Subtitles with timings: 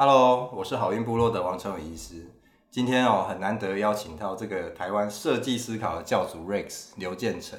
[0.00, 2.30] Hello，我是好运部落的王成伟医师。
[2.70, 7.58] 今天哦，很难得邀请到这个台湾设计思考的教主 Rex 刘建成，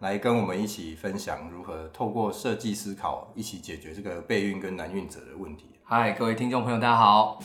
[0.00, 5.76] 来跟我们一起分享如何透过设计思考一起解决这个备孕跟难孕者的问题。
[5.84, 7.38] 嗨，各位听众朋友，大家好。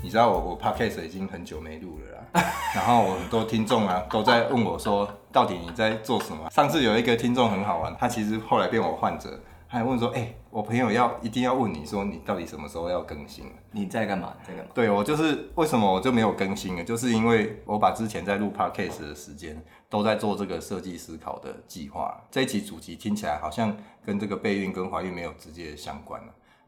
[0.00, 2.44] 你知道我我 Podcast 已经很久没录了啦，
[2.76, 6.48] 然后我很多听众啊都在问我说，到底你在做什么？
[6.48, 9.40] 上次有一个听众很好玩，他其实后来变我患者。
[9.72, 13.44] 还问说，哎、欸，我朋友要一定要问你说，你到底什么时候要更新？
[13.70, 14.34] 你在干嘛？
[14.42, 14.70] 在干嘛？
[14.74, 22.20] 对，我就是为什么我就没有更新了，就是因为我把之前在录 podcast 的时间都在做这个设计思考的计划。
[22.32, 26.20] 这一集主题听起来好像跟这个备孕跟怀孕没有直接相关，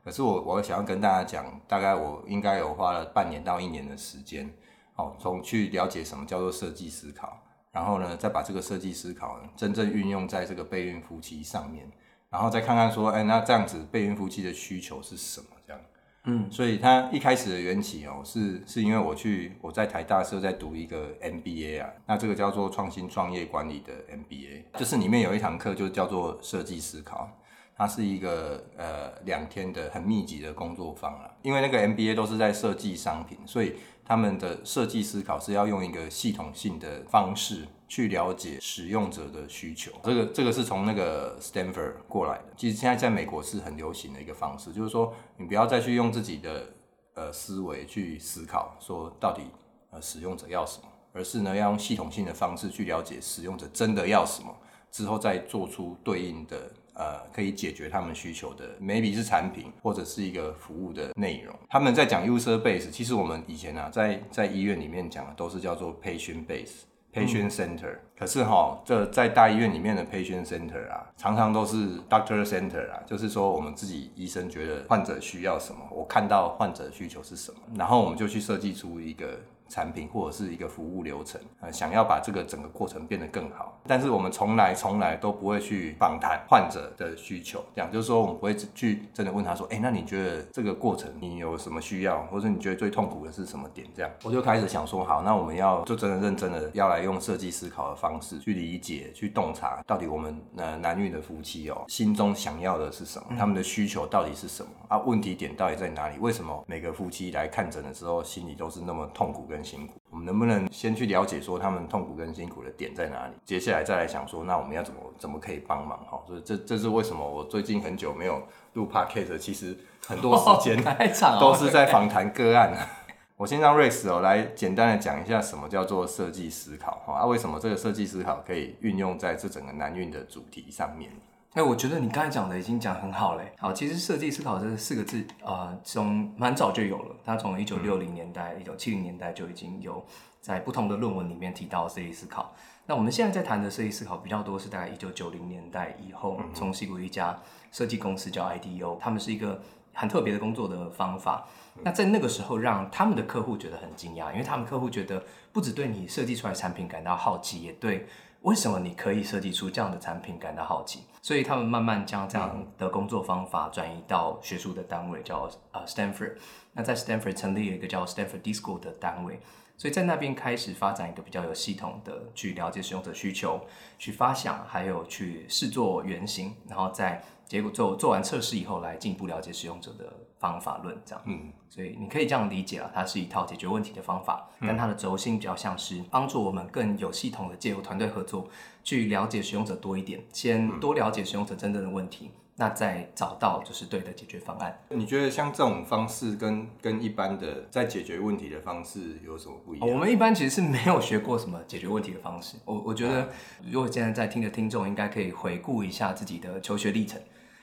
[0.05, 4.49] 可是我我想要跟大家讲，大概我应该有花了半年到一年的时间，
[4.95, 7.37] 哦，从去了解什么叫做设计思考，
[7.73, 11.91] 然后呢，再把这个设计思考真正运用在这个备孕夫妻上面。
[12.33, 15.47] 然后再看看说，哎，那这样子备孕夫妻的需求是什么？
[15.67, 15.81] 这样，
[16.25, 27.29] 嗯，所以他一开始的缘起哦，是是因为我去我在台大时候在读一个 MBA 啊，那这个叫做创新创业管理的 MBA，就是里面有一堂课就叫做设计思考，
[27.77, 33.75] 它是一个呃两天的很密集的工作坊啊，因为那个 MBA 都是在设计商品，所以
[34.07, 37.67] 他们的设计思考是要用一个系统性的方式。
[37.93, 42.45] 去了解使用者的需求，这个这个是从那个 Stanford 过来的。
[42.57, 46.73] 其实现在在美国是很流行的一个方式，就是说你不要再去用自己的
[47.13, 49.43] 呃思维去思考，说到底
[49.91, 54.57] 呃使用者要什么，而是呢要用系统性的方式去了解使用者真的要什么，
[54.91, 61.55] 之后再做出对应的呃可以解决他们需求的，maybe 是产品或者是一个服务的内容。
[61.69, 66.85] 他们在讲 user base，其实我们以前啊在在医院里面讲的都是叫做 patient base。
[67.13, 79.39] Patient center，可是哈，这在大医院里面的 patient center 啊，常常都是 doctor center 啊，就是说我们自己医生觉得患者需要什么，我看到患者的需求是什么，然后我们就去设计出一个。
[79.73, 93.87] 产品或者是一个服务流程，呃，想要把这个整个过程变得更好，但是我们从来从来都不会去访谈患者的需求，这样就是说我们不会去真的问他说，哎，那你觉得这个过程你有什么需要，或者你觉得最痛苦的是什么点？
[93.97, 104.99] 这样我就开始想说，好，那我们要就真的认真的要来用设计思考的方式去理解、去洞察，到底我们呃男女的夫妻哦心中想要的是什么，他们的需求到底是什么啊？
[104.99, 106.19] 问题点到底在哪里？
[106.19, 113.35] 为什么每个夫妻来看诊的时候心里都是那么痛苦跟辛苦，我们能不能先去了解说他们痛苦跟辛苦的点在哪里？
[113.45, 115.99] 接下来再来想说，那我们要怎么怎么可以帮忙？
[116.05, 118.43] 哈，所以这这是为什么我最近很久没有
[118.75, 120.83] 录 podcast，其实很多时间
[121.41, 122.75] 都是在访谈个案。
[123.39, 131.11] 我先让 Rex 哦来简单的讲一下什么叫做设计思考，哈啊，为什么这个设计思考可以运用在这整个难运的主题上面？
[131.55, 133.53] 哎、欸，我觉得你刚才讲的已经讲很好嘞。
[133.59, 137.15] 好，其实设计思考这四个字，呃，从蛮早就有了。
[137.27, 140.03] 它从一九六零年代、一九七零年代就已经有
[140.41, 142.55] 在不同的论文里面提到设计思考。
[142.87, 147.39] 那我们现在在谈的设计思考比较多是大概一九九零年代以后，从西谷一家
[147.71, 149.61] 设计公司叫 IDEO，他们是一个
[149.93, 151.47] 很特别的工作的方法。
[151.83, 158.07] 那在那个时候，让他们的客户觉得很惊讶，因为他们客户觉得不只对你设计出来的产品感到好奇，也对。
[158.43, 161.05] 为什么你可以设计出这样的产品感到好奇？
[161.23, 166.35] 所以他们慢慢将这样的工作方法转移到学术的单位，叫呃 Stanford。
[166.73, 169.39] 那在 Stanford 成立了一个叫 Stanford Disco 的单位，
[169.77, 173.61] 所以在那边开始发展一个比较有系统的去了解使用者需求，
[173.97, 180.13] 去发想，还有去试做原型，然后在结果做做完测试以后，来进一步了解使用者的。
[180.43, 188.49] 方法论这样，嗯，所以你可以这样理解啊，它是一套解决问题的方法，但它的轴心比较像是帮助我们更有系统的借由团队合作，
[188.83, 194.77] 去了解使用者多一点，先多了解使用者真正的问题，那再找到就是对的解决方案。
[194.89, 199.89] 你觉得像这种方式跟跟一般的在解决问题的方式有什么不一样？
[199.89, 202.57] 我们一般其实是没有学过什么解决问题的方式。
[202.65, 203.29] 我我觉得，
[203.71, 207.21] 如果现在在听的听众，应该可以回顾一下自己的求学历程。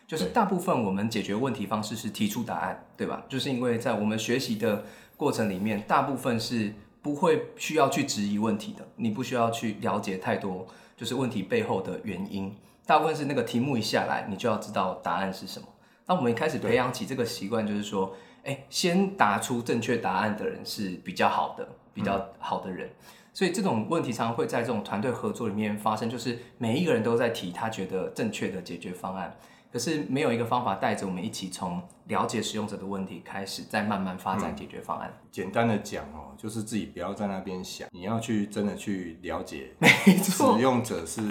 [0.10, 3.24] 就是大部分我们解决问题方式是提出答案，对吧？
[3.30, 4.84] 就是因为在我们学习的
[5.16, 6.74] 过程里面，大部分是
[7.04, 10.66] 不会需要去质疑问题的，你不需要去了解太多，
[10.98, 12.52] 就是问题背后的原因。
[12.88, 15.68] 大部分是那个题目一下来，你就要知道答案是什么。
[16.08, 22.88] 那我们一开始培养起这个习惯，就是说，哎，先答出正确答案的人是比较好的，比较好的人。
[22.88, 23.14] 嗯。
[23.32, 29.38] 所以这种问题常常会在这种团队合作里面发生，就是每一个人都在提他觉得正确的解决方案。
[29.72, 35.10] 可是没有一个方法带着我们一起从了解使用者的问题开始，再慢慢发展解决方案。
[35.10, 39.72] 嗯、简单的讲哦，就是自己不要在那边想，你要去真的去了解，
[40.24, 41.22] 使用者是，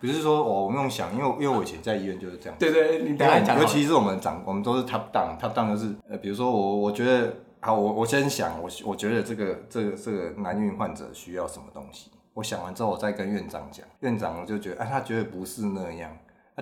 [0.00, 2.58] 不是说我们用想，因为因为我以前在医院就是这样。
[2.58, 3.60] 对对，你等下讲。
[3.60, 16.10] 尤其是我们长，我们都是 top down，top down 就是呃，比如说我我觉得好，我我先想，我我觉得这个这个这个男孕患者需要什么东西，我想完之后我再跟院长讲，院长我就觉得哎、啊，他觉得不是那样。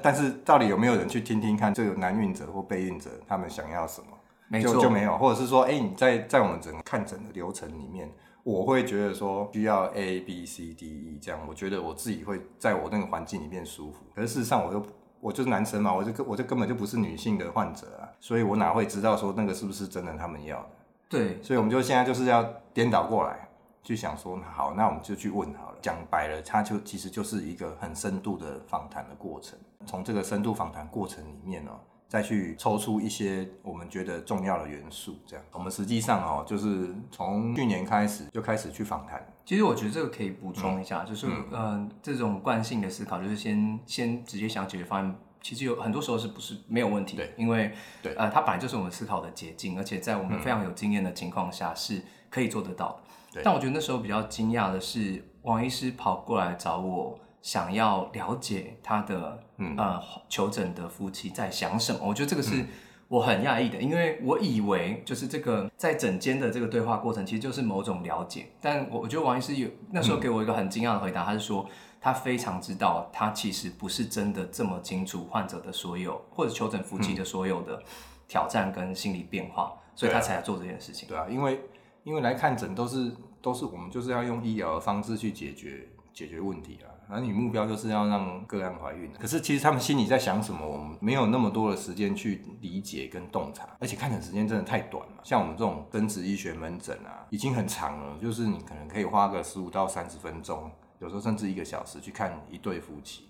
[0.02, 4.08] 但是到底有没有人去听听看这个男孕者或备孕者他们想要什么？
[4.48, 8.12] 没错，就就没有，或者是说，哎、欸，你在在我们整个看诊的流程里面，
[8.42, 14.00] 我会觉得说需要 A B C D E 这样，我觉得我自己会在我那个环境里面舒服。
[14.14, 14.86] 可是事实上，我又
[15.20, 20.68] 我就是男生嘛，我就根我就根本就不是女性的患者啊，所以我哪会知道说那个是不是真的他们要的？
[21.08, 22.42] 对，所以我们就现在就是要
[22.74, 23.48] 颠倒过来
[23.82, 25.78] 去想说，好，那我们就去问好了。
[25.80, 29.58] 讲白了，它就其实就是一个很深度的访谈的过程。
[29.86, 35.16] 从这个深度访谈过程里面呢、喔，再去抽出一些我们觉得重要的元素。
[35.26, 39.24] 这样，我们实际上哦、喔，就是从去年开始就开始去访谈。
[39.44, 47.16] 其实我觉得这个可以补充一下，嗯、就是嗯、呃，这种惯性的思考，就是先先直接想解决方案，其实有很多时候是不是没有问题？
[47.16, 47.72] 对，因为
[48.02, 53.02] 对，呃，它本来就是我们思考的捷径，而且在我们非常有经验的情况下是可以做得到的。
[53.34, 55.22] 对，但我觉得那时候比较惊讶的是。
[55.44, 61.98] 王医师跑过来找我，想要了解他的、嗯、呃求诊的夫妻在想什么。
[62.02, 62.64] 我觉得这个是
[63.06, 68.46] 我很讶异的，因为我以为就是这个在诊间的这个对话过程，其实就是某种了解。
[68.62, 71.68] 但我我觉得王医师有那时候给我一个很惊讶的回答，他是说
[72.00, 77.82] 他非常知道，他其实不是真的这么清楚患者的所有或者求诊夫妻的所有的
[78.26, 81.06] 挑战跟心理变化，所以他才来做这件事情。
[81.06, 81.60] 对啊，因为
[82.04, 83.12] 因为来看诊都是。
[83.44, 89.12] 都是我们就是要用医疗的方式去解决解决问题啊，而你目标就是要让个案怀孕。
[89.18, 95.20] 可是其实他们心里在想什么，我们没有那么多的时间去理解跟洞察，而且看诊时间真的太短了。
[95.22, 103.28] 像我们这种生殖医学门诊啊，已经很长了，就是你可能可以花个十五到三十分钟，有时候甚至一个小时去看一对夫妻。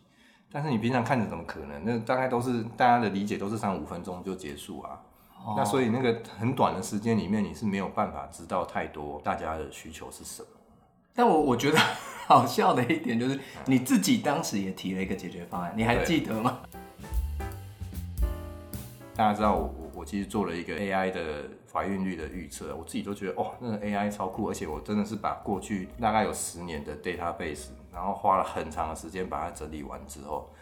[0.50, 1.84] 但是你平常看着怎么可能？
[1.84, 5.00] 那大概都是大家的理解都是三五分钟就结束啊。
[5.56, 10.48] 那所以那个很短的时间里面，你是没有办法知道太多大家的需求是什么。
[11.16, 11.78] 但我我觉得
[12.26, 16.58] 好笑的一点就是，你自己当时也提了一个解决方案，你还记得吗？
[19.14, 30.52] 大家知道我我我其实做了一个 AI 的怀孕率的预测，我自己都觉得哦，那个 AI 超酷，而且我真的是把过去大概有十年的 database，然后花了很长的时间把它整理完之后，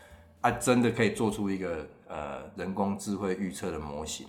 [0.43, 4.27] 啊，真的可以做出一个呃人工智慧预测的模型。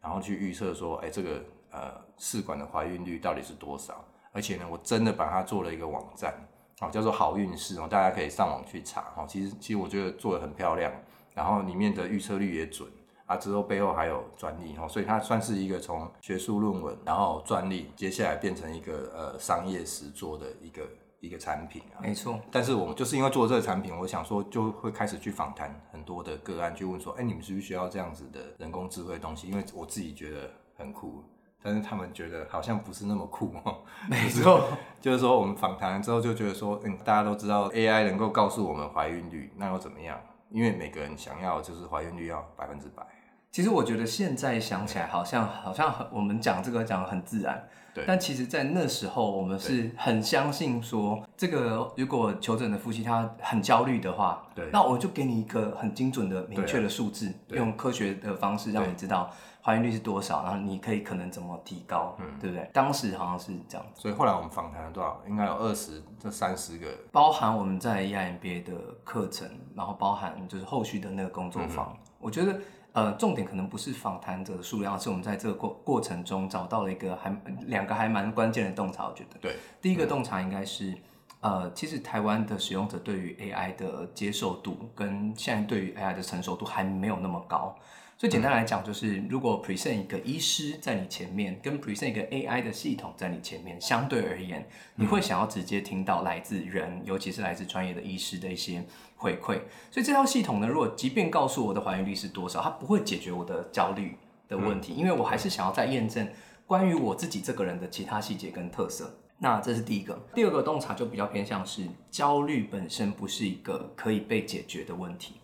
[0.00, 4.02] 然后去预测说，哎，这个呃试管的怀孕率到底是多少？
[4.36, 6.32] 而且呢，我真的把它做了一个网站，
[6.80, 9.24] 哦，叫做好运势哦，大家可以上网去查哦。
[9.26, 10.92] 其实其实我觉得做的很漂亮，
[11.34, 12.86] 然后里面的预测率也准
[13.24, 13.34] 啊。
[13.36, 20.82] 之后背后还有专利哦，所以它算是一个从学术论文，然后专利，接下来变成一个呃商业实做的一个。
[21.18, 22.38] 一个产品啊，没错。
[22.52, 29.48] 但是我们就是因为做这个产品，我想说就会开始去访谈很多的个案，去问说，哎，你们需不需要这样子的人工智慧的东西？
[29.48, 31.24] 因为我自己觉得很酷，
[31.66, 33.78] 但是他们觉得好像不是那么酷哦。
[34.08, 34.68] 没错，
[35.00, 40.16] 就是说我们访谈之后就觉得说，嗯，大家都知道 AI 能够告诉我们怀孕率，那又怎么样？
[40.50, 43.04] 因为每个人想要就是怀孕率要百分之百。
[43.50, 47.68] 其实我觉得现在想起来，好像好像我们讲这个讲的很自然。
[47.94, 59.32] 对但其实，在那时候，我们是很相信说，这个如果求诊的夫妻他很焦虑的话，对，那我就给你一个很精准的、明确的数字，用科学的方式让你知道
[59.66, 62.70] 怀孕率是多少，然后你可以可能怎么提高，嗯，对不对？
[62.72, 64.00] 当时好像是这样子。
[64.00, 65.20] 所以后来我们访谈了多少？
[65.26, 72.56] 应该有二十这三十个，包含我们在 EMBA 的课程，然后包含就是后续的那个工作坊，嗯、我觉得。
[72.92, 77.30] 呃，重点可能不是访谈者的数量，而是我们在这个过过程中找到了一个还
[77.66, 79.06] 两个还蛮关键的洞察。
[79.06, 80.96] 我觉得，对，第一个洞察应该是，
[81.40, 87.76] 呃，其实台湾的使用者对于 AI 的接受度跟现在对于 AI 的成熟度还没有那么高。
[88.18, 98.82] 所以简单来讲，就是如果 present 一个医师在你前面，跟 present 一个 AI 的系统在你前面，相对而言，你会想要直接听到来自人，尤其是来自专业的医师的一些
[99.16, 99.60] 回馈。
[99.90, 104.16] 所以这套系统呢，如果即便告诉我的怀孕率是多少，它不会解决我的焦虑
[104.48, 106.26] 的问题，因为我还是想要再验证
[106.66, 109.14] 关于我自己这个人的其他细节跟特色。
[109.38, 110.18] 那这是第一个。
[110.34, 115.34] 第二个洞察就比较偏向是焦虑本身不是一个可以被解决的问题。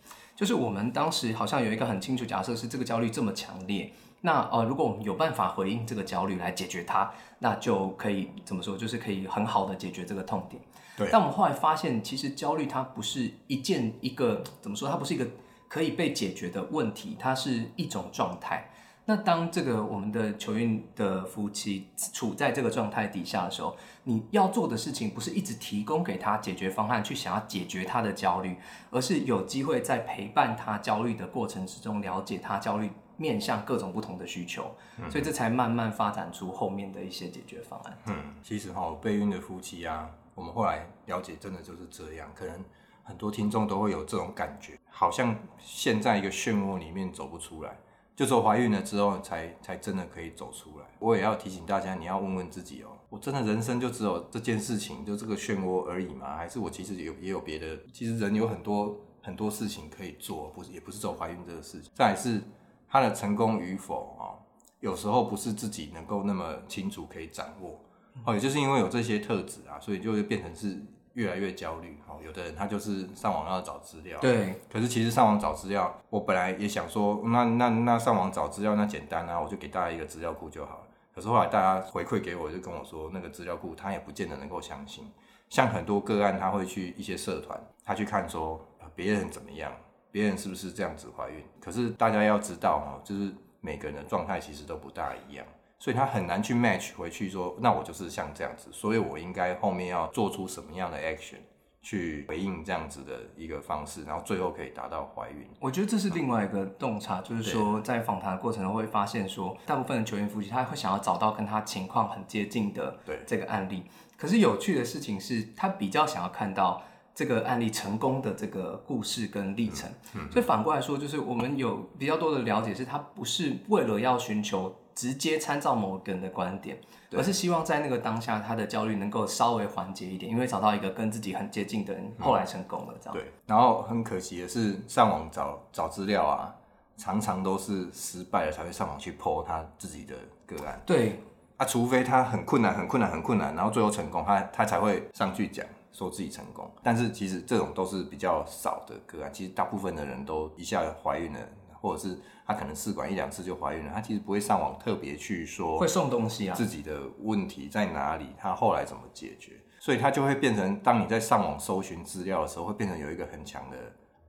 [0.42, 7.08] 就是我们当时好像有一个很清楚假设，是这个焦虑这么强烈，那呃，如果我们有办法回应这个焦虑来解决它，
[7.38, 8.76] 那就可以怎么说？
[8.76, 10.60] 就是可以很好的解决这个痛点。
[10.96, 11.08] 对。
[11.12, 14.88] 但我们后来发现，其实焦虑它不是一件一个怎么说？
[14.88, 15.24] 它不是一个
[15.68, 18.68] 可以被解决的问题，它是一种状态。
[19.04, 28.56] 那当这个我们的球运的夫妻处在这个状态底下的时候，你要做的事情不是一直提供给他解决方案，去想要解决他的焦虑，
[28.90, 37.98] 而是有机会在陪伴他焦虑的过程之中，了解他焦虑面向各种不同的需求，嗯、所以这才慢慢发展出后面的一些解决方案。
[38.06, 42.64] 嗯，其实哈，备孕的夫妻啊，我们后来了解，真的就是这样，可能。
[43.04, 47.76] 很多听众都会有这种感觉，好像陷在一个漩涡里面走不出来，
[48.14, 50.86] 就说怀孕了之后才才真的可以走出来。
[50.98, 56.36] 我也要提醒大家，你要问问自己哦，我真的人生就只有这件事情，就这个漩涡而已吗？
[56.36, 57.78] 还是我其实有也有别的？
[57.92, 61.90] 其实人有很多很多事情可以做，不是也不是走怀孕这个事情。
[61.94, 62.42] 再来是
[62.88, 64.36] 他的成功与否啊，
[64.80, 67.80] 有时候不是自己能够那么清楚可以掌握。
[68.24, 70.80] 哦，也就是因为有这些特质啊，所以就会变成是。
[71.14, 74.54] 越来越焦虑，好，有的人他就是上网要找资料，对。
[74.72, 80.84] 可是其实上网找资料，我本来也想说，那那那上网找资料那简单啊，我就给大家一个资料库就好了。
[81.14, 85.04] 可是后来大家回馈给我，就跟我说，那个资料库他也不见得能够相信。
[85.50, 88.58] 像很多个案，他会去一些社团，他去看说
[88.94, 89.70] 别人怎么样，
[90.10, 91.44] 别人是不是这样子怀孕。
[91.60, 95.44] 可是大家要知道哦，就是每个人的状态其实都不大一样。
[95.82, 101.38] 所以他很难去 match 回去说，那我就是像这样子，所以我应该后面要做出什么样的 action
[101.82, 105.44] 去回应这样子的一个方式，然后最后可以达到怀孕。
[105.58, 112.96] 我觉得这是另外一个洞察，嗯、就是说在访谈的过程中会发现说，大部分的球员夫妻他会想要找到跟他情况很接近的
[113.26, 113.82] 这个案例，
[114.16, 116.80] 可是有趣的事情是他比较想要看到
[117.12, 119.90] 这个案例成功的这个故事跟历程。
[120.14, 124.72] 嗯嗯、所以反过来说，就是我们有比较多的了解，是他不是为了要寻求。
[124.94, 126.78] 直接参照某个人的观点，
[127.12, 133.14] 而是希望在那个当下，他的焦虑能够稍微缓解一点，因为找到一个跟自己很接近的人，后来成功了，这样。
[133.14, 133.32] 对。
[133.46, 136.54] 然后很可惜的是，上网找找资料啊，
[136.96, 140.14] 常常都是失败了才会上网去 po 他自己的
[140.46, 140.80] 个案。
[140.84, 141.20] 对。
[141.56, 146.70] 啊，除非他很困难、很困难、很困难，然后最后成功，他他才会上去讲说自己成功。
[146.82, 151.40] 但是其实这种都是比较少的个案，其实大部分的人都一下怀孕了。
[151.82, 152.16] 或者是
[152.52, 163.76] 他可能试管一两次就怀孕了，他其实不会上网特别去说会送东西啊，自己的问题在哪里，他后来怎么解决，所以他就会变成，当你在上网搜寻资料的时候，会变成有一个很强的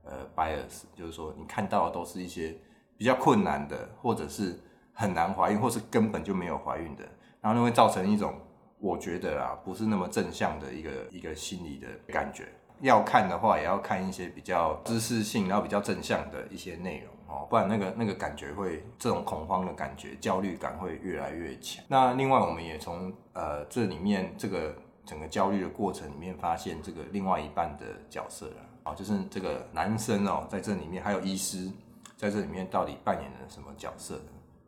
[0.04, 2.56] 呃 bias，就是说你看到的都是一些
[2.96, 4.58] 比较困难的，或者是
[4.92, 7.04] 很难怀孕，或是根本就没有怀孕的，
[7.40, 8.34] 然后就会造成一种
[8.78, 12.48] 我觉得啊不是那么正向的一个一个心理的感觉。
[12.80, 21.84] 要看的话，也要看一些比较知识性，然后比较正向的一些内容哦，不然那个那个感觉会，这种恐慌的感觉、焦虑感会越来越强。
[21.88, 31.70] 那另外，我们也从呃这里面这个整个焦虑的过程里面，发现这个另外一半的角色了啊，就是这个男生哦，在这里面还有医师
[32.16, 34.20] 在这里面到底扮演了什么角色？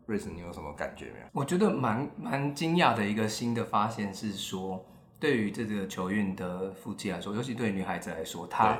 [0.07, 1.27] 瑞斯，你有什么感觉没有？
[1.33, 4.85] 我觉得蛮蛮惊讶的一个新的发现是说。
[5.19, 8.79] 对于这个球运的夫妻来说，尤其对女孩子来说，她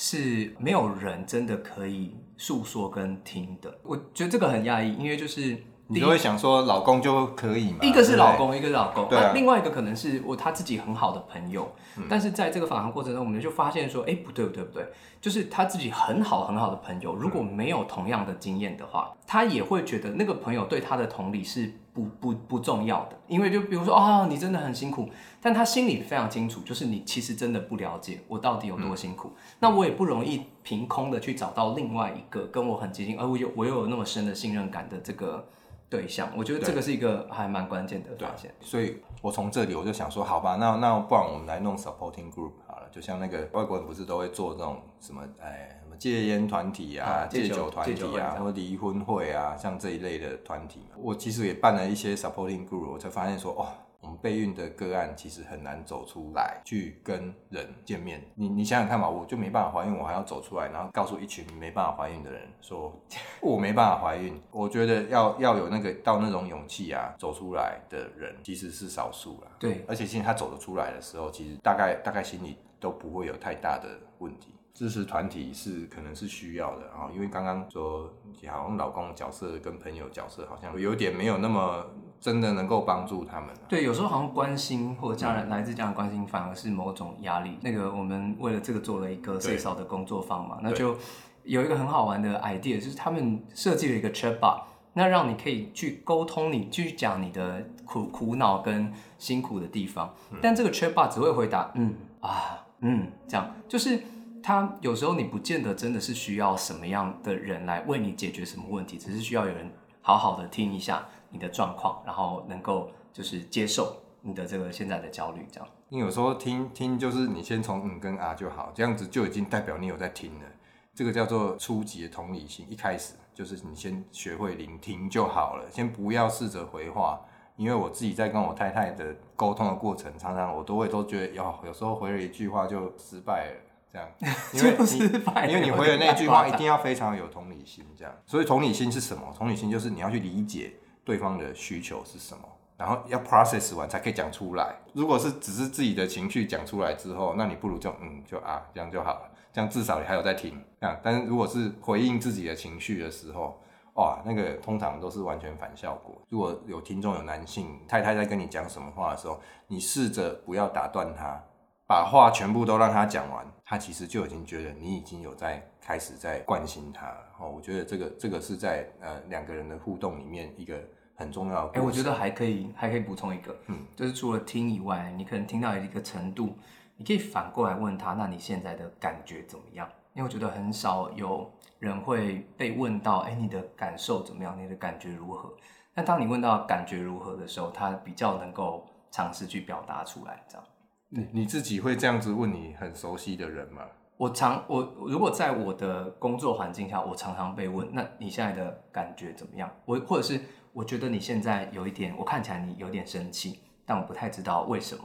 [0.00, 3.80] 是没有人真的可以诉说跟听的。
[3.82, 7.78] 我觉得这个很压抑，因为就是你都会想说，老公就可以嘛？
[7.82, 11.70] 一个是老公，一个是老公，对啊，另外一个可能是我他自己很好的朋友。
[11.96, 14.86] 嗯，但是在这个访谈过程中，我们就发现说，哎，不对不对不对，
[15.20, 21.72] 就是他自己很好很好的朋友，如果没有同样的经验的话，他也会觉得那个朋友对他的同理是。
[21.98, 25.10] 不不不重要的，因为就比如说啊、哦，你真的很辛苦，
[25.42, 29.32] 但他心里非常清楚，就是你其实真的不了解我到底有多辛苦。
[29.34, 35.44] 嗯、那我也不容易凭空的去找到另外一个跟我很接近，而我有我又有那么深的信任感的这个
[35.88, 36.30] 对象。
[36.36, 38.54] 我觉得这个是一个还蛮关键的发现。
[38.60, 45.74] 所以我从这里我就想说，好吧，那那不然我们来弄 supporting group 好了，就像那个外国人不是都会做这种什么哎。
[45.98, 53.66] 戒烟团体啊，戒酒团体啊，或离婚会啊，像这一类的团体，我其实也办了一些 supporting group，我才发现说，哦，
[54.00, 58.22] 我们备孕的个案其实很难走出来去跟人见面。
[58.36, 62.94] 你你想想看嘛，我就没办法怀孕，我还要走出来，然后告诉一群没办法怀孕的人说
[63.42, 64.40] 我没办法怀孕。
[64.50, 69.48] 我觉得要要有那个到那种勇气啊，走出来的人其实是少数啦。
[69.58, 73.88] 对，而且其实他走得出来的时候，其实大概大概心里都不会有太大的
[74.18, 74.54] 问题。
[74.74, 78.08] 支持团体是可能是需要的啊，因为刚刚说
[78.46, 81.84] 好像老公角色跟朋友角色好像有点没有那么
[82.20, 83.48] 真的能够帮助他们。
[83.68, 87.58] 对，有时候好像关心或者家人来自家人关心，反而是某种压力。
[87.60, 90.96] 那个我们为了这个做了一个 Say So 的工作坊嘛，那就
[91.44, 94.62] 有一个很好玩的 idea，就是他们设计了一个 chatbot，
[94.94, 104.02] 那让你可以去沟通，你去讲你的苦苦恼跟辛苦的地方，但这个 chatbot 只会回答嗯啊嗯这样，就是。
[104.40, 109.70] 他有时候你不见得真的是需要什么样的人来为你解决什么问题，只是需要有人
[110.00, 115.68] 好好的听一下你的状况，然后能够就是接受你的这个现在的焦虑，这样。
[115.88, 120.46] 你有时候听听就是你先从嗯跟啊就好，这样子就已经代表你有在听了。
[120.94, 127.20] 这个叫做初级的同理心，一开始就是你先学会聆听就好了，先不要试着回话。
[127.56, 133.60] 因为我自己在跟我太太的沟通的过程，常常我都会都觉得，哟，有时候回了一句话就失败了，
[133.92, 134.08] 这样，
[134.52, 138.14] 因为你因为你回的那句话一定要非常有同理心，这样。
[138.26, 139.34] 所以同理心是什么？
[139.36, 140.74] 同理心就是你要去理解
[141.08, 142.44] 对方的需求是什么。
[142.76, 144.72] 然后要 process 完才可以讲出来。
[144.92, 150.62] 如果是只是自己的情绪讲出来之后，那你不如就嗯就啊这样就好了，这样至少你还有在听。
[150.78, 153.58] 啊，但是如果是回应自己的情绪的时候，
[153.94, 156.14] 哇，那个通常都是完全反效果。
[156.28, 161.42] 如果有听众有男性太太在跟你讲什么话的时候，你试着不要打断他，
[161.84, 167.08] 把话全部都让他讲完，他其实就已经觉得你已经有在开始在关心他。
[167.40, 170.80] 哦，我觉得这个这个是在呃两个人的互动里面一个。
[171.18, 171.66] 很重要。
[171.68, 176.56] 哎、欸，我觉得还可以，还可以补充一个，嗯，就是除了听以外，你可能听到一个程度，
[176.96, 179.88] 你可以反过来问他，那你现在的感觉怎么样？
[180.14, 184.56] 因为我觉得很少有人会被问到，哎、欸，你的感受怎么样？
[184.56, 185.52] 你的感觉如何？
[185.92, 190.64] 但当你问到感觉如何的时候，他比较能够尝试去表达出来，这样。
[191.08, 193.82] 你你自己会这样子问你很熟悉的人吗？
[194.18, 199.70] 我常我如果在我的工作环境下，我常常被问，那你现在的感觉怎么样？
[199.86, 200.38] 我或者是。
[200.74, 205.02] 我觉得你现在有一点，我看起来你有点生气，但我不太知道为什么。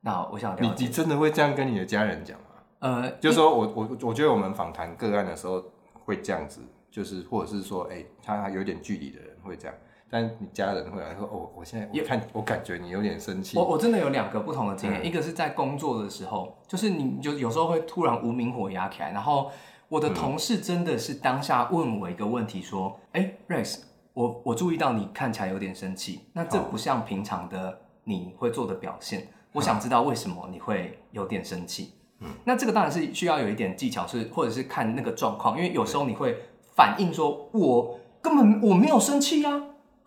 [0.00, 2.46] 那我想了解，你你真的会这样跟你的家人讲吗？
[2.80, 5.62] 呃，就是说我我我觉得我们访谈个案的时候
[6.04, 9.76] 会这样子，就是或者是说，哎、欸，他有点距离的人会这样，
[10.12, 13.56] 但你家人会来说，哦，我现在我看我感觉你有点生气。
[13.56, 19.50] 我我真的有两个不同的经验，嗯、一个是在工作的时候，就是你就有时候会突然无名火压起来，然后
[19.88, 23.78] 我的同事真的是当下问我一个问题，说，哎、欸、，Rex。
[24.14, 29.20] 我我注意到你看起来有点生气，那这不像平常的你会做的表现。
[29.20, 29.28] Oh.
[29.54, 31.94] 我想知道为什么你会有点生气。
[32.20, 36.36] 嗯，那这个当然是需要有一点技巧，是或者是看那个状况，因为有时候你会
[36.76, 39.62] 反应说，我根本我没有生气啊，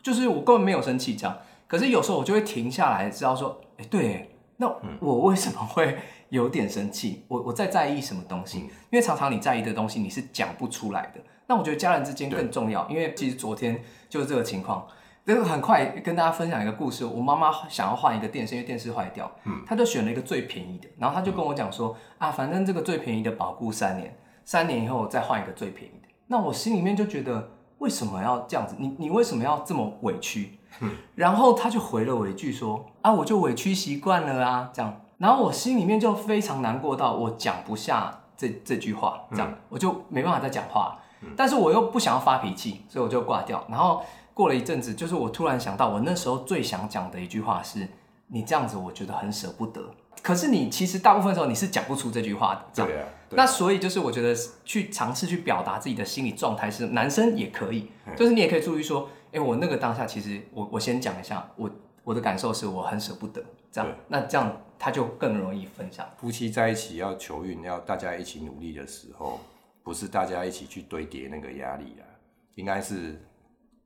[0.05, 1.35] 就是我根本没有生气这样。
[1.65, 5.97] 可是有时候我就会停下来，知道说，哎，对，那我为什么会
[6.29, 7.25] 有点生气？
[7.27, 8.59] 我我在在意什么东西？
[8.59, 11.19] 因为常常你在意的东西，你是讲不出来的。
[11.47, 14.87] 那我觉得家人之间更重要，因为其实昨天就是这个情况。
[15.25, 17.03] 这个很快跟大家分享一个故事。
[17.03, 26.07] 我妈妈想要换一个电视，因为电视坏掉，嗯，她就选了一个最便宜的，然后她就跟我讲说，啊，反正这个最便宜的保固三年，三年以后再换一个最便宜的。
[26.27, 28.75] 那我心里面就觉得，为什么要这样子？
[28.79, 30.59] 你你为什么要这么委屈？
[30.81, 35.01] 嗯，然后他就回了我一句说，啊，我就委屈习惯了啊，这样。
[35.17, 40.99] 然后我心里面就非常难过到我讲不下这这句话，这样，我就没办法再讲话。
[41.35, 43.63] 但是我又不想要发脾气，所以我就挂掉。
[43.69, 47.87] 然后过了一阵子，就是我突然想到，我那时候最想讲的一句话是
[48.27, 49.81] ：“你这样子，我觉得很舍不得。”
[50.21, 52.65] 可是你其实大部分时候你是讲不出这句话的。
[52.73, 52.91] 这样。
[52.91, 53.07] 对啊。
[53.29, 53.37] 对。
[53.37, 61.69] 那所以就是我觉得去尝试去表达自己的心理状态是男生也可以，就是你也可以注意说：“哎，我那个当下其实我我先讲一下，我
[62.03, 63.89] 我的感受是我很舍不得。”这样。
[64.07, 66.07] 那这样他就更容易分享。
[66.17, 69.39] 夫妻在一起要求运，要大家一起努力的时候。
[69.83, 72.09] 不是大家一起去堆叠那个压力啊，
[72.55, 73.21] 应该是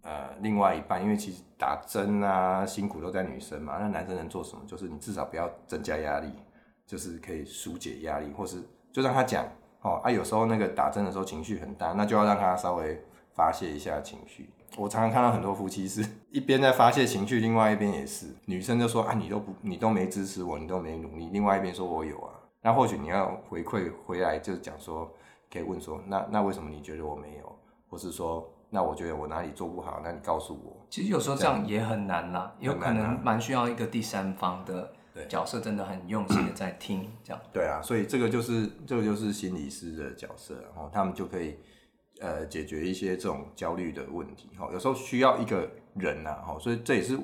[0.01, 4.61] 呃另外一半，因为其实打针啊辛苦都在女生嘛，那男生能做什么？
[4.65, 6.31] 就是你至少不要增加压力，
[6.85, 9.45] 就是可以纾解压力，或是就让他讲
[9.81, 14.49] 哦啊，有时候那个打针的时候情绪很大，那就要让他稍微发泄一下情绪。
[14.77, 25.09] 我常常看到很多夫妻是一边在发泄情绪，另外一边也是女生就说啊，你都不你都没支持我，你都没努力，另外一边说我有啊，那或许你要回馈回来，就是讲说。
[25.51, 27.55] 可以问说，那那为什么你觉得我没有？
[27.89, 29.99] 或是说，那我觉得我哪里做不好？
[30.03, 30.85] 那你告诉我。
[30.89, 34.91] 其实有时候这样也很难啦，有可能蛮需要一个第三方的
[35.27, 37.41] 角色，真的很用心的在听 这样。
[37.51, 41.57] 对啊，所以这个就是这个就是心理师的角色，然后他们就可以
[42.21, 44.49] 呃解决一些这种焦虑的问题。
[44.57, 47.19] 哈，有时候需要一个人呐，哈，所以这也是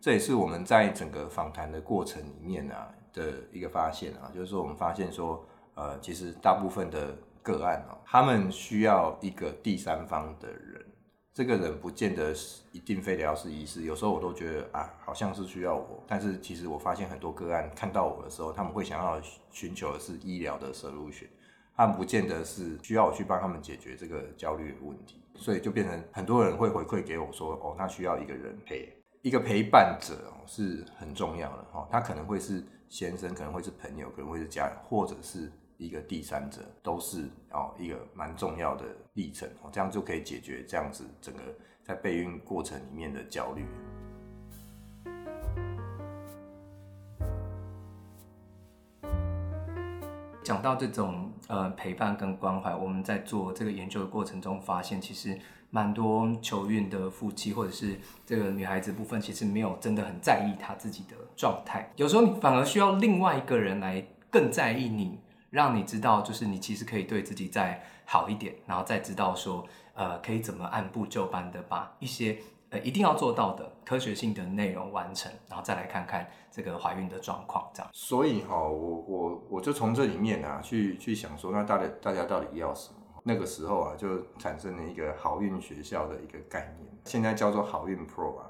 [0.00, 5.42] 这也是我们在整个访谈的过程里面啊的一个发现啊，就是说我们发现说，
[5.74, 7.16] 呃，其实大部分的。
[7.42, 10.84] 个案哦，他们需要一个第三方的人，
[11.34, 21.26] 这个人不见得是一定非得要是医师，有时候我都觉得啊，好像是需要我，但是其实我发现很多个案看到我的时候，他们会想要寻求的是医疗的 solution，
[21.76, 35.50] 他们不见得是需要我去帮他们解决这个焦虑的问题，所以就变成很多人会回馈给我说，哦，他需要一个人陪，一个陪伴者是很重要的哈，他可能会是先生，可能会是朋友，可能会是家人，或者是。
[35.82, 41.40] 一个第三者都是哦，一个蛮重要的历程哦，这样就可以解决这样子整个
[41.82, 43.66] 在备孕过程里面的焦虑。
[50.44, 55.38] 讲到这种呃陪伴跟关怀，我们在做这个研究的过程中发现，其实
[55.70, 61.90] 蛮多求孕的夫妻或者是这个女孩子部分，其实没有真的很在意她自己的状态。
[61.96, 65.18] 有时候你反而需要另外一个人来更在意你，
[65.52, 72.38] 让你知道就是你其实可以对自己再好一点，然后再知道说呃可以怎么按部就班的把一些。
[72.72, 77.90] 呃，一定要做到的科学性的内容完成，然后再来看看这个怀孕的状况，这样。
[77.92, 82.96] 所以哈，我我我就从这里面啊，去去想说，那大家大家到底要什么？
[83.24, 88.46] 那个时候啊，就产生了一个好运学校的一个概念，现在叫做好运 Pro 啊，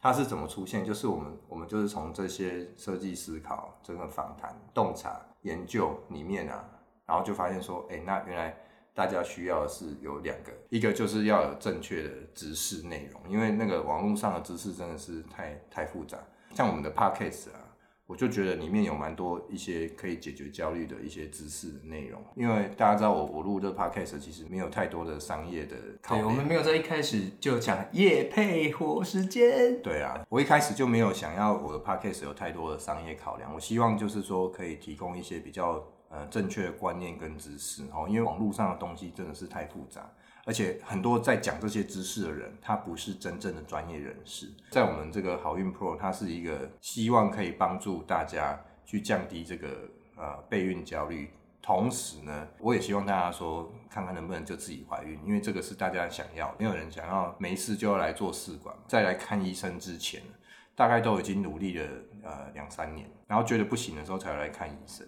[0.00, 0.84] 它是怎么出现？
[0.84, 6.64] 就是我们我们就是从这些设计思考、这个访谈、洞察、研究里面啊，
[7.06, 8.56] 然后就发现说，哎、那原来。
[8.94, 16.18] 大家需要的是有两个，一个就是要有正确的知识内容，因为那个网络上的知识真的是太太复杂。
[16.52, 17.62] 像我们的 Podcast 啊，
[18.08, 22.20] 我就觉得里面有蛮多一些可以解决焦虑的一些知识的内容。
[22.34, 29.80] 因为大家知道我我录这个 Podcast 其实没有太多的商业的考虑，对，我们没有在一开始就讲业配活时间。
[29.82, 35.86] 对啊，我一开始就没有想要我的 Podcast 有太多的商业考量，我希望就是说可以提供一些比较。
[36.10, 40.10] 呃，正确的观念跟知识哦，因为网络上的东西真的是太复杂，
[40.48, 44.50] 而且很多在讲这些知识的人，他不是真正的专业人士。
[44.70, 49.68] 在我们这个好运 Pro，它是一个希望可以帮助大家去降低这个
[50.16, 51.30] 呃备孕焦虑，
[51.60, 60.22] 同时呢，我也希望大家说，看看能不能就自己怀孕，因为这个是大家想要，没有人想要没事就要来做试管，在来看医生之前，
[60.74, 61.86] 大概都已经努力了
[62.22, 65.06] 呃两三年，然后觉得不行的时候才来看医生。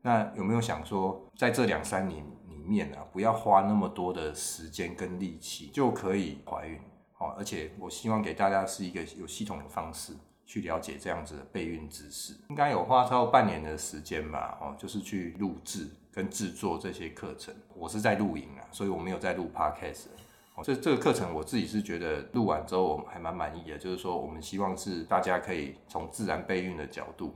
[0.00, 2.24] 那有没有想说，在这两三年
[2.68, 6.78] 面啊，不要花那么多的时间跟力气就可以怀孕？
[7.18, 10.12] 哦，而且我希望给大家是一个有系统的方式
[10.46, 12.34] 去了解这样子的备孕知识。
[12.50, 14.56] 应该有花超过半年的时间吧？
[14.60, 17.54] 哦，就是去录制跟制作这些课程。
[17.74, 20.06] 我是在录影啊，所以我没有在录 podcast。
[20.54, 27.34] 哦，这这个课程我自己是觉得录完之后我还蛮满意的，就是说我们希望是大家可以从自然备孕的角度。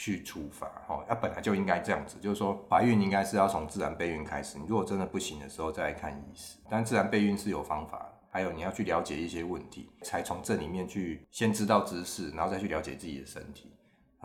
[0.00, 4.58] 去出发，哈，那本来就应该这样子，就是说怀孕应该是要从自然备孕开始。
[4.58, 13.70] 你如果真的不行的时候再来看医师，但自然备孕是有方法，还有你要去了解一些问题，才从这里面去先知道知识，然后再去了解自己的身体，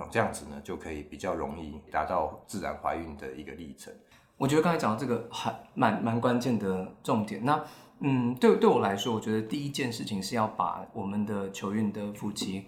[0.09, 3.93] 这样子呢就可以比较容易达到自然怀孕的一个历程。
[4.37, 7.43] 我觉得刚才讲到这个还蛮蛮关键的重点。
[7.43, 7.61] 那
[7.99, 12.65] 嗯，对对我来说，我觉得第一件事情是要把我们的求孕的夫妻。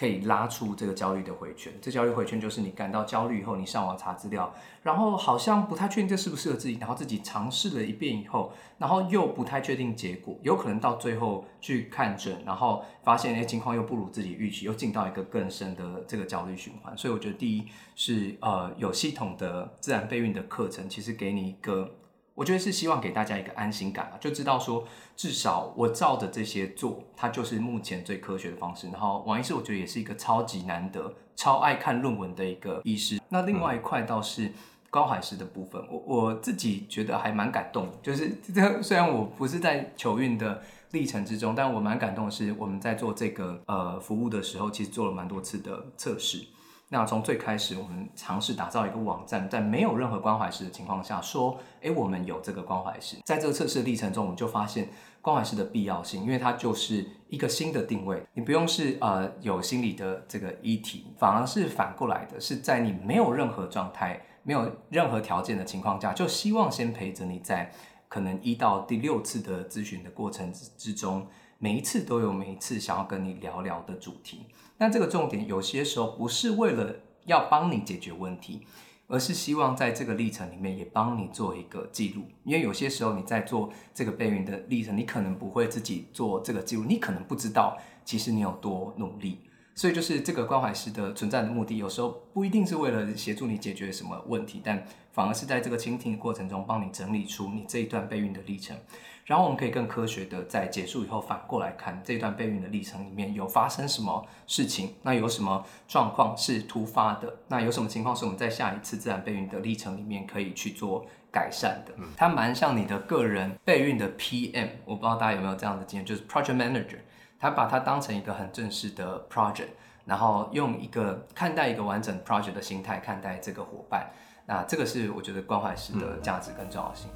[0.00, 4.50] 可以拉出这个焦虑的回圈，这焦虑回圈就是你感到焦虑以后，你上网查资料，
[4.82, 16.96] 然后好像不太确定这适不适合自己，然后自己尝试了一遍以后，然后又不太确定结果，有可能到最后去看诊，然后发现那情况又不如自己预期，又进到一个更深的这个焦虑循环。
[16.96, 21.99] 所以我觉得第一是呃有系统的自然备孕的课程，其实给你一个。
[22.34, 28.88] 我觉得是希望给大家一个安心感啊，就知道说至少我照着这些做，它就是目前最科学的方式。
[28.88, 33.20] 然后王医师，我觉得也是一个超级难得、超爱看论文的一个医师。
[33.28, 34.52] 那另外一块倒是
[34.88, 37.98] 高海师的部分，我我自己觉得还蛮感动的。
[38.02, 40.62] 就是 这虽然我不是在求孕的
[40.92, 46.46] 历程之中，但我蛮感动的是我们在做这个呃服务的时候，其实做了蛮多次的测试。
[46.92, 53.16] 那从最开始，我们尝试打造一个网站，在没有任何关怀师的情况下，说，诶，我们有这个关怀师。
[53.24, 54.88] 在这个测试的历程中，我们就发现
[55.22, 58.26] 关怀师的必要性，因为它就是一个新的定位。
[58.34, 67.70] 你不用是呃有心理的这个议题，反而是反过来的，是在你没有任何状态、没有任何条件的情况下，就希望先陪着你在
[68.08, 71.24] 可能一到第六次的咨询的过程之之中。
[71.62, 74.46] 每一次都有每一次想要跟你聊聊的主题，
[74.80, 78.62] 但这个重点有些时候不是为了要帮你解决问题，
[79.08, 82.22] 而是希望在这个历程里面也帮你做一个记录。
[82.44, 89.40] 因为有些时候你在做这个备孕的历程，你可能不会自己做这个记录，你可能不知道其实你有多努力。
[89.74, 98.76] 所以就是这个关怀师的存在的目的，有时候不一定是为了协助你解决什么问题，但反而是在这个倾听的过程中，帮你整理出你这一段备孕的历程，
[99.24, 111.92] 然后我们可以更科学的在结束以后反过来看这段备孕的历程里面有发生什么事情，那有什么状况是突发的，那有什么情况是我们在下一次自然备孕的历程里面可以去做改善的。
[112.16, 116.98] 它蛮像你的个人备孕的 PM，我不知道大家有没有这样的经验，就是 Project Manager。
[117.42, 119.68] 他把它当成一个很正式的 project，
[120.04, 124.10] 然后用一个看待一个完整 project 的心态看待这个伙伴，
[124.50, 127.08] 那这个是我觉得关怀师的价值跟重要性。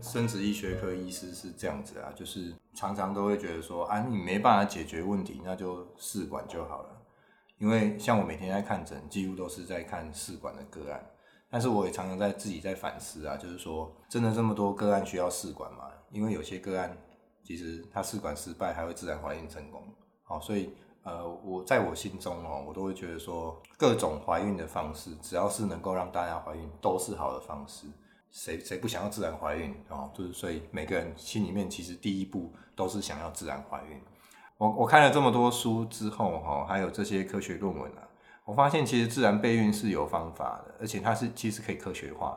[0.00, 6.90] 生殖医学科医师是这样子啊，就是常常都会觉得说啊，你没办法解决问题，那就试管就好了。
[7.58, 11.04] 因为像我每天在看诊，几乎都是在看试管的个案。
[11.50, 15.90] 但是我也常常在自己在反思啊，就是说，真的这么多个案需要试管吗？
[16.12, 16.96] 因为有些个案
[17.42, 19.82] 其实他试管失败，还会自然怀孕成功。
[20.22, 20.72] 好，所以
[21.06, 27.86] 呃，我在我心中哦，我都会觉得说，各种怀孕的方式，只要是能够让大家怀孕，都是好的方式。
[28.32, 30.10] 谁谁不想要自然怀孕哦？
[30.12, 34.00] 就是所以每个人心里面其实第一步都是想要自然怀孕。
[34.58, 38.02] 我我看了这么多书之后哈，还有这些科学论文啊，
[38.44, 42.36] 我发现其实自然备孕是有方法的，而且它是其实可以科学化。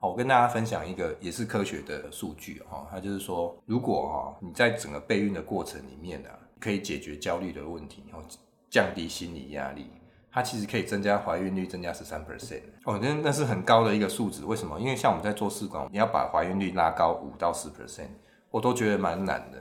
[0.00, 6.28] 我跟大家分享一个也是科学的数据哈，它就是说，如果哈你在整个备孕的过程里面呢，
[6.62, 8.24] 可以解决焦虑的问题，然后
[8.70, 9.90] 降低心理压力，
[10.30, 14.44] 它其实可以增加怀孕率，增加十三 percent 哦，那那是很高的一个数值。
[14.44, 14.78] 为什么？
[14.78, 18.10] 因为像我们在做试管，你要把怀孕率拉高五到十 percent，
[18.50, 19.58] 我都觉得蛮难的。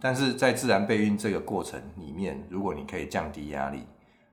[0.00, 3.86] 但是在自然备孕这个过程里面，如果你可以降低压力，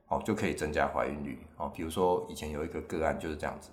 [0.08, 1.72] 哦，就可以增加怀孕率哦。
[1.74, 3.70] 比如说以前有一个个案就是这样子，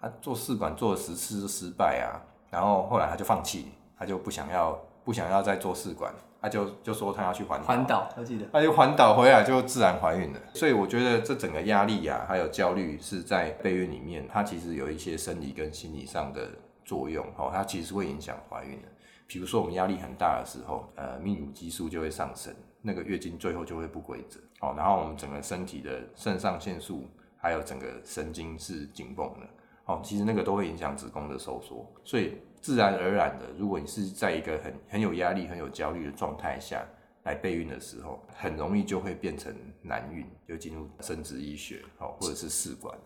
[0.00, 10.40] 他做试管做了十次失败啊，然后后来他就放弃，他就不想要不想要再做试管，他就就说他要去环岛，环岛，我记得，他就环岛回来就自然怀孕了。
[10.54, 16.48] 所以我觉得这整个压力呀、啊，还有焦虑是在备孕里面，它其实有一些生理跟心理上的
[16.84, 18.88] 作用，哦，它其实会影响怀孕的。
[19.26, 29.46] 比如说我们压力很大的时候，呃，泌乳激素就会上升，那个月经最后就会不规则，哦，然后我们整个身体的肾上腺素还有整个神经是紧绷的，
[29.84, 36.84] 哦，其实那个都会影响子宫的收缩，所以自然而然的，如果你是在一个很很有压力、很有焦虑的状态下
[37.24, 42.96] 来备孕的时候，很容易就会变成难孕，就进入生殖医学，哦，或者是试管，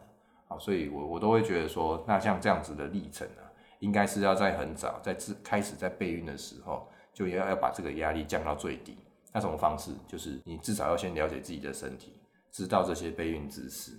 [0.49, 3.43] 好，所以我我都会觉得说，那像这样子的历程啊。
[3.81, 8.97] 应该是要在很早，在自开始在备孕的时候，就要要把这个压力降到最低。
[9.31, 9.91] 那什么方式？
[10.09, 12.19] 就是你至少要先了解自己的身体，
[12.51, 13.93] 知道这些备孕知识，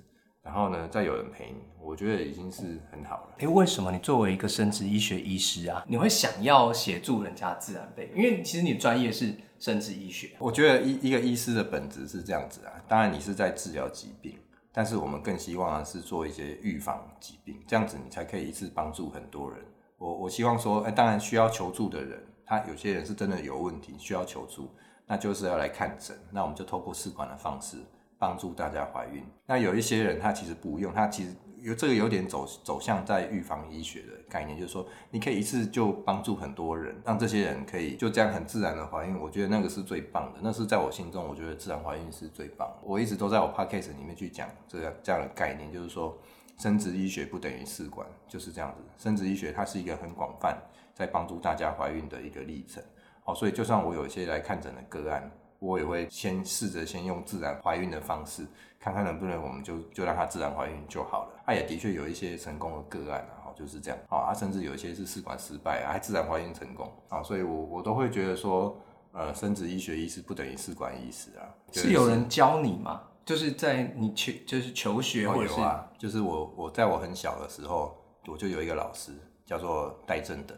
[0.46, 3.36] 然后呢，再有人陪你，我觉得已经是很好了。
[3.40, 8.24] 诶，为什么你作为一个生殖医学医师啊，你会想要协助人家自然备孕？
[8.24, 10.30] 因为其实你专业是生殖医学。
[10.38, 14.38] 我觉得一一个医师的本质是这样子啊，当然你是在治疗疾病。
[14.78, 19.60] 但是我们更希望的是做一些预防疾病，这样子你才可以一次帮助很多人。
[19.98, 24.70] 我我希望说，哎，当然需要求助的人，他有些人是真的有问题需要求助，
[25.08, 26.14] 那就是要来看诊。
[26.30, 27.78] 那我们就透过试管的方式
[28.26, 29.24] 帮助大家怀孕。
[29.46, 39.16] 那有一些人他其实不用，他其实有这个有点走走向在预防医学的概念，就是说你可以一次就帮助很多人，让这些人可以就这样很自然的怀孕。
[39.20, 42.78] 我觉得那个是最棒的，那是在我心中，我觉得自然怀孕是最棒的。
[42.82, 46.18] 我一直都在我 podcast 里面去讲这样这样的概念，就是说。
[46.58, 48.82] 生殖医学不等于试管，就是这样子。
[48.98, 50.58] 生殖医学它是一个很广泛，
[50.94, 52.82] 在帮助大家怀孕的一个历程。
[53.26, 55.30] 好，所以就算我有一些来看诊的个案，
[55.66, 58.46] 我也会先试着先用自然怀孕的方式，
[58.80, 61.42] 看看能不能我们就就让它自然怀孕就好了。
[61.46, 64.00] 它也的确有一些成功的个案啊，就是这样。
[64.10, 66.92] 啊，甚至有一些是试管失败，还自然怀孕成功。
[67.10, 68.80] 啊，所以我我都会觉得说，
[69.12, 71.50] 呃，生殖医学医师不等于试管医师啊。
[71.72, 73.02] 是有人教你吗？
[73.26, 77.98] 就是在你求就是求学或者是、哦、啊，就是我我在我很小的时候，
[78.28, 79.12] 我就有一个老师
[79.48, 80.54] 叫做戴正德，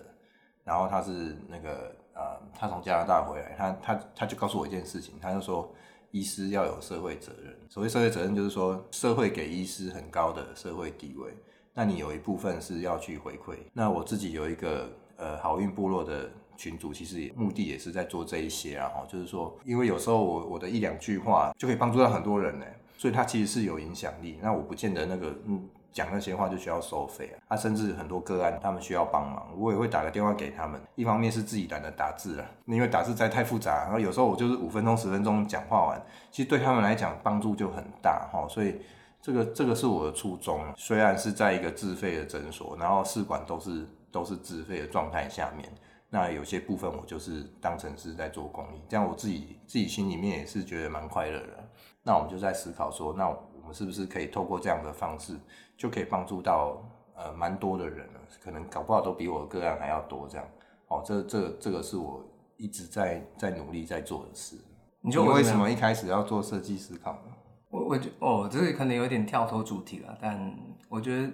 [0.66, 2.07] 然后他是那个呃，
[2.54, 5.74] 他从加拿大回来，他他他就告诉我一件事情，他就说
[6.12, 7.56] 医师要有社会责任。
[7.70, 11.34] 所谓社会责任，就是说社会给医师很高的社会地位，
[11.74, 13.56] 那你有一部分是要去回馈。
[13.74, 16.30] 那我自己有一个呃好运部落的。
[16.60, 22.66] 群组其实也目的也是在做这一些啊，哈，就是说，因为有时候我我的一两句话就可以帮助到很多人呢，
[22.98, 24.40] 所以它其实是有影响力。
[24.42, 30.80] 那我不见得那个嗯讲那些话就需要收费啊，他甚至很多个案他们需要帮忙，我也会打个电话给他们。
[30.94, 38.80] 一方面是自己懒得打字了，因为打字在太复杂，然后有时候我就是五分钟十分钟讲话完，其实对他们来讲帮助就很大哈，所以
[39.20, 40.62] 这个这个是我的初衷。
[40.76, 45.68] 虽然是在一个自费的诊所，然后试管都是都是自费的状态下面。
[46.10, 51.68] 那有些部分我就是当成是在做公益，这样我自己自己心里面也是觉得蛮快乐的。
[52.04, 53.30] 那我们就在思考说，那
[53.68, 55.38] 们是不是可以透过这样的方式，
[55.78, 56.82] 就可以帮助到
[57.16, 58.20] 呃蛮多的人了？
[58.42, 60.48] 可能搞不好都比我个案还要多这样。
[60.88, 62.26] 哦，这这这个是我
[62.56, 64.56] 一直在在努力在做的事。
[65.02, 67.34] 你就为什么一开始要做设计思考呢？
[67.70, 70.58] 我我觉哦，这个可能有点跳脱主题了，但
[70.90, 71.30] 我觉得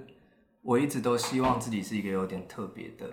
[0.62, 3.08] 我一直都希望自己是一个有点特别的。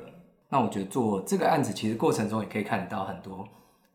[0.49, 3.47] 那我觉得做这个案子，其实过程中也可以看得到很多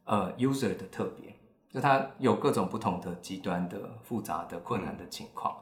[0.05, 1.34] 呃 user 的特别，
[1.75, 5.57] 就他有各种不同的极端的复杂的困难的情况，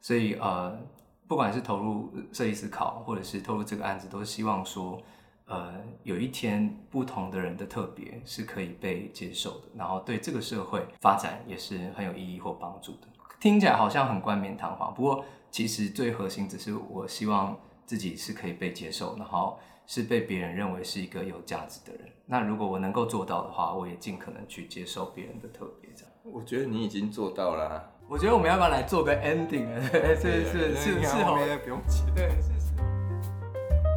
[0.00, 0.78] 所以呃
[1.26, 5.02] 不管是投入设计思考，或者是投入这个案子，都希望说
[5.46, 13.08] 呃，有一天不同的人的特别是可以被接受的，然后对这个社会发展也是很有意义或帮助的。
[13.40, 22.06] 听起来好像很冠冕堂皇，不过其实最核心只是我希望自己是可以被接受，然后是被别人认为是一个有价值的人。
[22.26, 25.90] 那如果我能够做到的话，我也尽可能去接受别人的特别。
[25.96, 27.82] 这样，我觉得你已经做到了啊。
[28.06, 32.04] 我觉得我们要不要来做个 ending 是是是是，后面不用急。
[32.14, 32.72] 对，是是。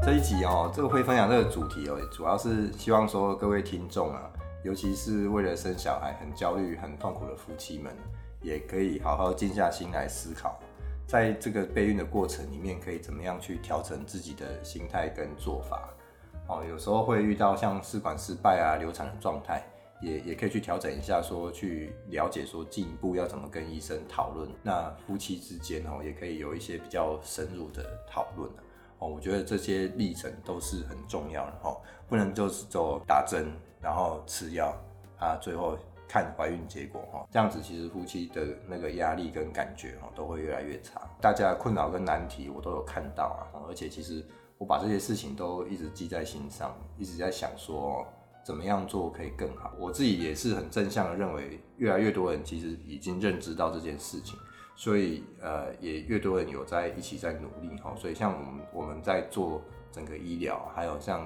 [0.02, 4.32] 这一集哦，这个会分享这个主题哦，主要是希望说各位听众啊，
[4.64, 7.94] 尤其是为了生小孩很焦虑、很痛苦的夫妻们。
[8.44, 10.60] 也可以好好静下心来思考，
[11.12, 15.90] 在这个备孕的过程里面，可以怎么样去调整自己的心态跟做法。
[16.48, 19.62] 哦，有时候会遇到像试管失败啊、流产的状态，
[20.02, 24.50] 也也可以去调整一下，说去了解说进一步要怎么跟医生讨论。
[24.64, 28.50] 那夫妻之间哦，也可以有一些比较深入的讨论。
[29.00, 34.74] 哦，我觉得这些历程都是很重要的哦，不能就是走打针，然后吃药
[35.20, 35.78] 啊，最后。
[36.12, 41.02] 看怀孕结果哈，这样子其实夫妻的那个压力跟感觉哈都会越来越差。
[41.22, 44.22] 大家的困扰跟难题我都有看到啊，而且其实
[44.58, 48.06] 我把这些事情都一直记在心上，一直在想说
[48.44, 49.72] 怎么样做可以更好。
[49.80, 54.38] 我自己也是很正向的认为，越来越多人其实已经认知到这件事情，
[54.76, 57.96] 所以呃也越多人有在一起在努力哈。
[57.96, 59.62] 所以像我们我们在做
[59.94, 61.26] 整个医疗，还有像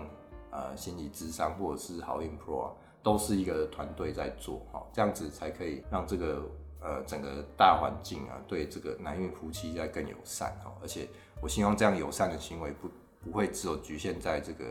[0.52, 2.70] 呃心理咨商或者是好运 Pro。
[3.06, 6.42] 都是一个团队在做哈，这样子才可以让这个
[6.82, 10.74] 呃整个大环境啊，对这个难孕夫妻在更友善哈。
[10.82, 11.08] 而且
[11.40, 12.90] 我希望这样友善的行为不
[13.24, 14.66] 不会只有局限在这个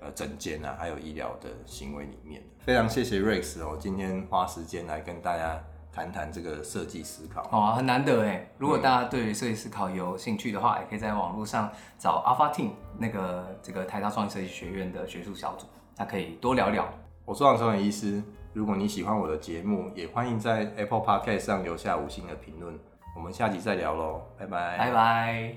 [0.00, 2.42] 呃诊间啊，还有医疗的行为里面。
[2.60, 7.42] 非常谢谢 Rex 哦，今天花时间来跟大家谈谈这个设计思考。
[7.50, 8.50] 好啊，很难得哎。
[8.56, 15.66] 如果大家对设计思考有兴趣的话，也可以在网络上找 Alpha Team 那个这个台大创意设计学院的学术小组，
[15.98, 16.88] 那可以多聊聊。
[17.26, 22.78] 我是王成伟医师，如果你喜欢我的节目，也欢迎在 Apple Podcast 上留下五星的评论。
[23.16, 25.56] 我们下集再聊喽，拜拜，拜拜。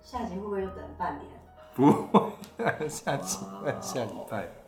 [0.00, 1.30] 下集会不会又等半年？
[1.74, 3.44] 不会， 下集
[3.80, 4.63] 下礼拜。